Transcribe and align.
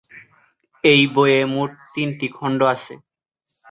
এই 0.83 1.01
বইয়ে 1.13 1.41
মোট 1.53 1.71
তিনটি 1.93 2.27
খণ্ড 2.37 2.59
আছে। 2.73 2.93